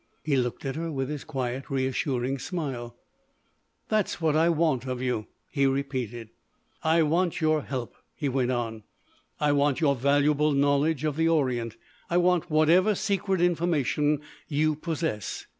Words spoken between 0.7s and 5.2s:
her with his quiet, reassuring smile. "That's what I want of